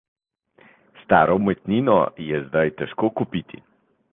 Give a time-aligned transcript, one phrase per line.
[1.01, 1.99] Staro umetnino
[2.29, 3.63] je zdaj težko kupiti.